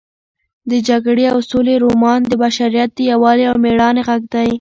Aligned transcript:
د 0.69 0.71
جګړې 0.87 1.25
او 1.33 1.37
سولې 1.49 1.75
رومان 1.83 2.19
د 2.25 2.33
بشریت 2.43 2.89
د 2.95 2.99
یووالي 3.11 3.45
او 3.49 3.55
مېړانې 3.63 4.01
غږ 4.07 4.21
دی. 4.33 4.49